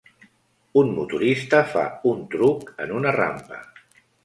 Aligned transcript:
Un 0.81 0.89
motorista 0.93 1.59
fa 1.75 1.85
un 2.13 2.25
truc 2.33 2.73
en 2.87 2.97
una 3.03 3.15
rampa. 3.21 3.63